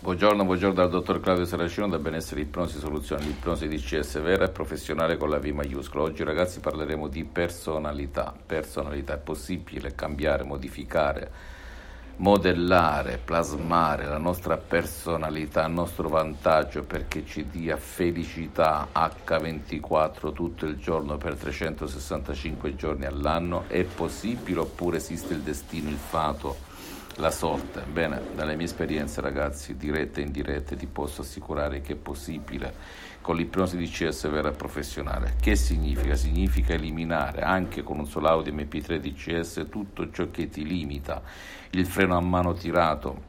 [0.00, 5.16] Buongiorno, buongiorno dal dottor Claudio Saracino da Benessere Ipnosi Soluzione, l'ipnosi DCS vera e professionale
[5.16, 6.04] con la V maiuscola.
[6.04, 8.32] Oggi ragazzi parleremo di personalità.
[8.46, 11.30] Personalità è possibile cambiare, modificare,
[12.18, 20.76] modellare, plasmare la nostra personalità a nostro vantaggio perché ci dia felicità H24 tutto il
[20.76, 23.64] giorno per 365 giorni all'anno.
[23.66, 26.67] È possibile oppure esiste il destino, il fato?
[27.18, 31.96] La sorte, bene, dalle mie esperienze ragazzi, dirette e indirette, ti posso assicurare che è
[31.96, 32.72] possibile
[33.20, 35.34] con l'ipnosi di CS vera professionale.
[35.40, 36.14] Che significa?
[36.14, 41.20] Significa eliminare anche con un solo audio MP3 di CS tutto ciò che ti limita,
[41.70, 43.22] il freno a mano tirato,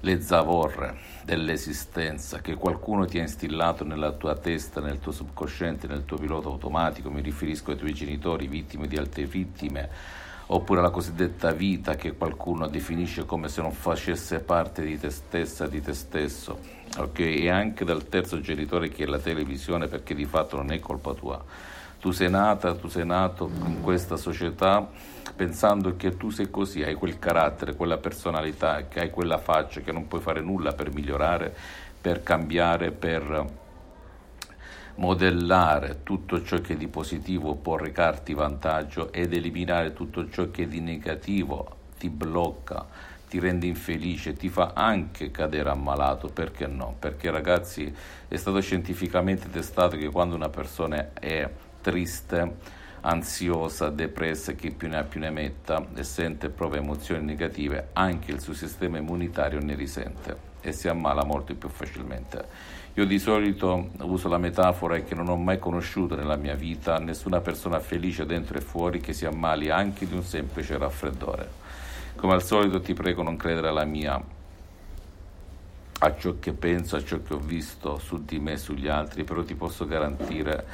[0.00, 6.04] le zavorre dell'esistenza che qualcuno ti ha instillato nella tua testa, nel tuo subconsciente, nel
[6.04, 11.52] tuo pilota automatico, mi riferisco ai tuoi genitori, vittime di altre vittime oppure la cosiddetta
[11.52, 16.58] vita che qualcuno definisce come se non facesse parte di te stessa, di te stesso,
[16.98, 17.44] okay?
[17.44, 21.14] e anche dal terzo genitore che è la televisione perché di fatto non è colpa
[21.14, 21.42] tua.
[22.00, 24.88] Tu sei nata, tu sei nato in questa società
[25.36, 29.92] pensando che tu sei così, hai quel carattere, quella personalità, che hai quella faccia, che
[29.92, 31.54] non puoi fare nulla per migliorare,
[32.00, 33.44] per cambiare, per
[35.00, 40.80] modellare tutto ciò che di positivo può recarti vantaggio ed eliminare tutto ciò che di
[40.80, 42.86] negativo ti blocca,
[43.28, 46.96] ti rende infelice, ti fa anche cadere ammalato, perché no?
[46.98, 47.92] Perché ragazzi
[48.28, 51.48] è stato scientificamente testato che quando una persona è
[51.80, 52.56] triste,
[53.00, 58.32] ansiosa, depressa, chi più ne ha più ne metta e sente proprio emozioni negative, anche
[58.32, 62.79] il suo sistema immunitario ne risente e si ammala molto più facilmente.
[62.94, 67.40] Io di solito uso la metafora che non ho mai conosciuto nella mia vita nessuna
[67.40, 71.48] persona felice dentro e fuori che si ammali anche di un semplice raffreddore.
[72.16, 74.20] Come al solito ti prego non credere alla mia
[76.02, 79.22] a ciò che penso, a ciò che ho visto su di me e sugli altri,
[79.22, 80.66] però ti posso garantire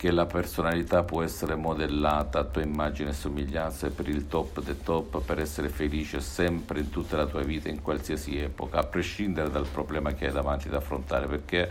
[0.00, 4.80] che la personalità può essere modellata a tua immagine e somiglianza per il top del
[4.82, 9.50] top, per essere felice sempre in tutta la tua vita, in qualsiasi epoca, a prescindere
[9.50, 11.70] dal problema che hai davanti da affrontare, perché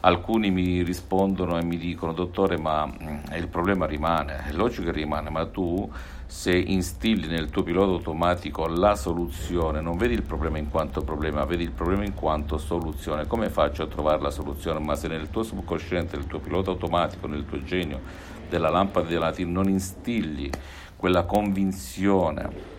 [0.00, 4.92] alcuni mi rispondono e mi dicono dottore ma mm, il problema rimane, è logico che
[4.92, 5.90] rimane, ma tu
[6.26, 11.44] se instilli nel tuo pilota automatico la soluzione, non vedi il problema in quanto problema,
[11.44, 14.78] vedi il problema in quanto soluzione, come faccio a trovare la soluzione?
[14.78, 18.00] Ma se nel tuo subconsciente, nel tuo pilota automatico, nel tuo genio
[18.48, 20.50] della lampada della Latin non instilli
[20.96, 22.76] quella convinzione,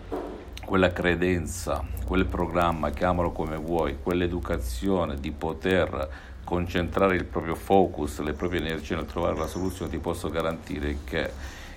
[0.65, 6.09] quella credenza, quel programma, chiamalo come vuoi, quell'educazione di poter
[6.49, 11.31] concentrare il proprio focus, le proprie energie nel trovare la soluzione, ti posso garantire che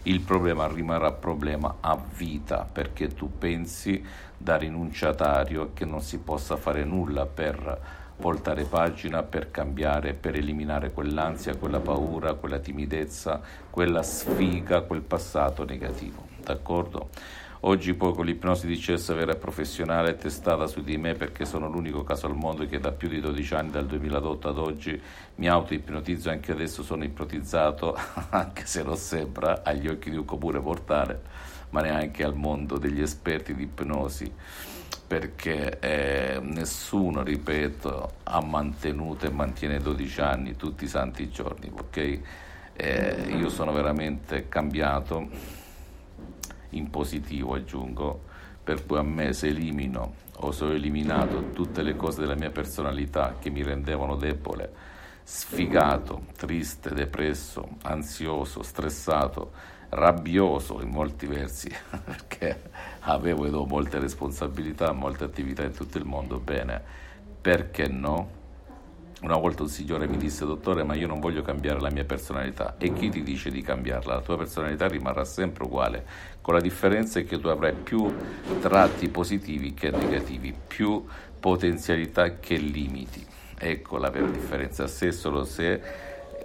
[0.04, 4.02] il problema rimarrà problema a vita perché tu pensi
[4.34, 7.80] da rinunciatario che non si possa fare nulla per
[8.16, 15.66] voltare pagina, per cambiare, per eliminare quell'ansia, quella paura, quella timidezza, quella sfiga, quel passato
[15.66, 16.28] negativo.
[16.42, 17.10] D'accordo?
[17.64, 21.68] Oggi poi con l'ipnosi di CS vera e professionale testata su di me perché sono
[21.68, 25.00] l'unico caso al mondo che da più di 12 anni, dal 2008 ad oggi,
[25.36, 27.96] mi auto-ipnotizzo, anche adesso sono ipnotizzato,
[28.30, 31.22] anche se non sembra, agli occhi di un comune portale,
[31.70, 34.32] ma neanche al mondo degli esperti di ipnosi.
[35.06, 42.20] Perché eh, nessuno, ripeto, ha mantenuto e mantiene 12 anni tutti i santi giorni, ok?
[42.74, 45.60] Eh, io sono veramente cambiato
[46.72, 48.20] in positivo aggiungo,
[48.62, 52.50] per cui a me se elimino o se ho eliminato tutte le cose della mia
[52.50, 54.70] personalità che mi rendevano debole,
[55.22, 59.52] sfigato, triste, depresso, ansioso, stressato,
[59.90, 61.70] rabbioso in molti versi,
[62.04, 66.80] perché avevo ed ho molte responsabilità, molte attività in tutto il mondo, bene,
[67.40, 68.40] perché no?
[69.22, 72.74] Una volta un signore mi disse, dottore, ma io non voglio cambiare la mia personalità.
[72.76, 74.16] E chi ti dice di cambiarla?
[74.16, 76.04] La tua personalità rimarrà sempre uguale,
[76.40, 78.12] con la differenza che tu avrai più
[78.60, 81.04] tratti positivi che negativi, più
[81.38, 83.24] potenzialità che limiti.
[83.56, 85.80] Ecco la vera differenza, se solo se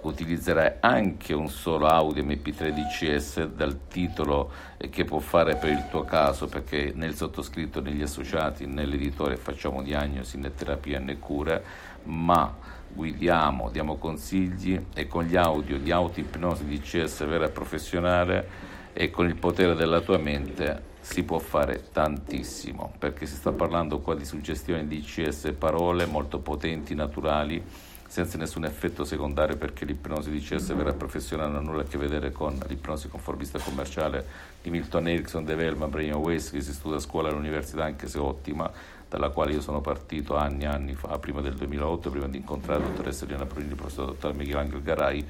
[0.02, 4.50] utilizzerai anche un solo audio MP3 DCS dal titolo
[4.90, 10.38] che può fare per il tuo caso, perché nel sottoscritto, negli associati, nell'editore facciamo diagnosi
[10.38, 11.60] né terapia né cura,
[12.04, 12.54] ma
[12.90, 18.48] guidiamo, diamo consigli e con gli audio di auto-ipnosi DCS vera e professionale
[18.92, 24.00] e con il potere della tua mente si può fare tantissimo, perché si sta parlando
[24.00, 27.62] qua di suggestioni di DCS, parole molto potenti, naturali,
[28.08, 31.98] senza nessun effetto secondario perché l'ipnosi di CS vera professionale non ha nulla a che
[31.98, 34.24] vedere con l'ipnosi conformista commerciale
[34.62, 38.18] di Milton Erickson, De Velma, Brain Waste che si studia a scuola all'università anche se
[38.18, 38.68] ottima,
[39.08, 42.80] dalla quale io sono partito anni e anni fa, prima del 2008, prima di incontrare
[42.80, 45.26] la dottoressa Elena Pruini, il professor dottor Michelangelo Garai,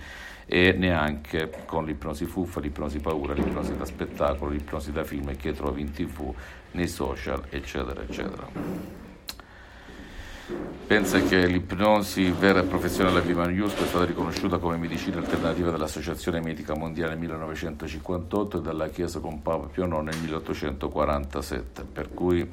[0.46, 5.82] e neanche con l'ipnosi fuffa, l'ipnosi paura, l'ipnosi da spettacolo, l'ipnosi da film che trovi
[5.82, 6.32] in tv,
[6.70, 9.07] nei social, eccetera, eccetera.
[10.86, 16.40] Pensa che l'ipnosi vera e professionale B maiuscola è stata riconosciuta come medicina alternativa dall'Associazione
[16.40, 22.50] Medica Mondiale nel 1958 e dalla Chiesa con Papa Pio IX nel 1847, per cui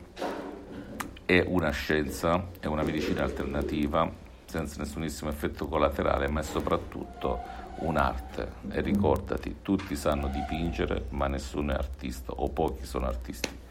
[1.23, 4.11] è una scienza, è una medicina alternativa
[4.45, 7.39] senza nessunissimo effetto collaterale, ma è soprattutto
[7.77, 8.51] un'arte.
[8.71, 13.63] E ricordati, tutti sanno dipingere, ma nessuno è artista, o pochi sono artisti.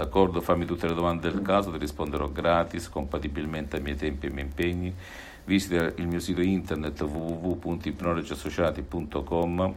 [0.00, 4.28] D'accordo, fammi tutte le domande del caso, ti risponderò gratis, compatibilmente ai miei tempi e
[4.28, 4.94] ai miei impegni.
[5.44, 9.74] Visita il mio sito internet www.ipnologiassociati.com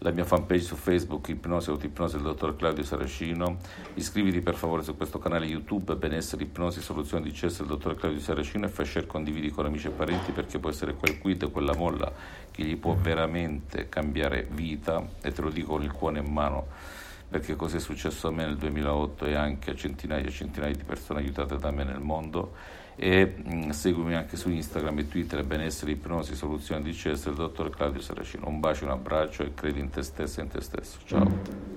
[0.00, 3.56] la mia fanpage su Facebook Ipnosi Autoipnosi del dottor Claudio Saracino.
[3.94, 8.20] Iscriviti per favore su questo canale YouTube Benessere Ipnosi Soluzione di Cesso del dottor Claudio
[8.20, 11.74] Saracino e fai share condividi con amici e parenti perché può essere quel quid, quella
[11.74, 12.12] molla
[12.50, 17.05] che gli può veramente cambiare vita e te lo dico con il cuore in mano
[17.28, 20.84] perché così è successo a me nel 2008 e anche a centinaia e centinaia di
[20.84, 22.52] persone aiutate da me nel mondo.
[22.96, 27.70] E mh, seguimi anche su Instagram e Twitter benessere, ipnosi, soluzione di CS del dottor
[27.70, 28.48] Claudio Saracino.
[28.48, 30.98] Un bacio, un abbraccio e credi in te stesso e in te stesso.
[31.04, 31.75] Ciao